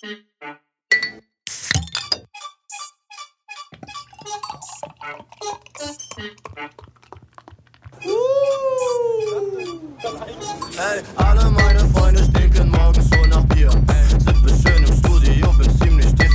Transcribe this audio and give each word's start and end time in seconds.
Hey, 0.00 0.12
alle 11.16 11.50
meine 11.50 11.80
Freunde 11.88 12.22
stinken 12.22 12.70
morgens 12.70 13.10
so 13.10 13.24
nach 13.26 13.44
Bier. 13.46 13.70
Sind 13.70 14.46
wir 14.46 14.70
schön 14.70 14.84
im 14.84 14.96
Studio, 14.98 15.52
bin 15.58 15.78
ziemlich 15.80 16.14
dick. 16.14 16.27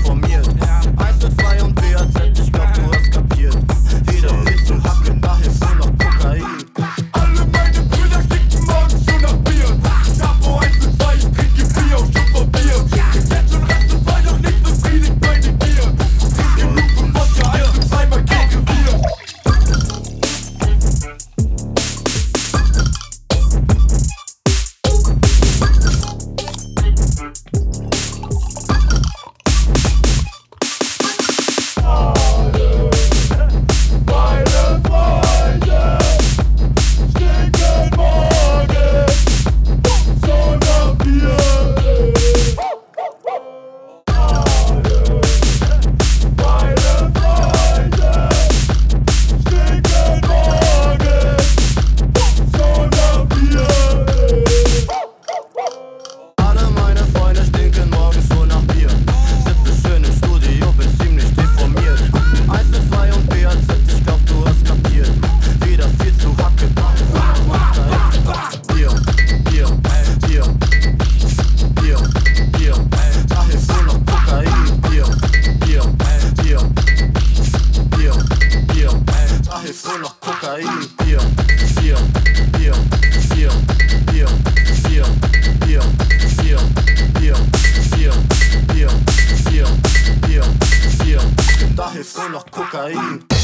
Daher 91.76 92.04
froh 92.04 92.30
noch 92.30 92.46
Kokain. 92.52 93.43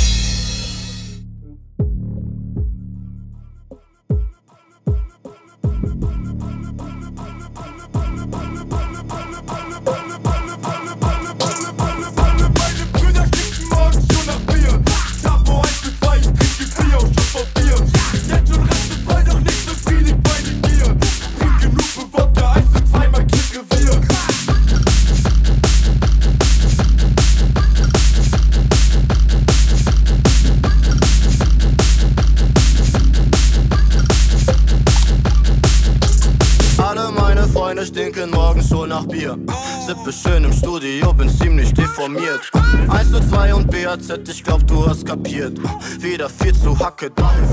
stinken 37.99 38.29
morgens 38.29 38.69
schon 38.69 38.89
nach 38.89 39.05
Bier. 39.05 39.37
Sippe 39.85 40.13
schön 40.13 40.45
im 40.45 40.53
Studio, 40.53 41.11
bin 41.13 41.29
ziemlich 41.29 41.73
deformiert. 41.73 42.49
1 42.87 43.11
zu 43.11 43.19
2 43.19 43.53
und 43.53 43.69
BAZ, 43.69 44.09
ich 44.29 44.41
glaub, 44.41 44.65
du 44.67 44.87
hast 44.87 45.05
kapiert. 45.05 45.59
Wieder 45.99 46.29
viel 46.29 46.55
zu 46.55 46.79
hacke, 46.79 47.11
dahin. 47.11 47.43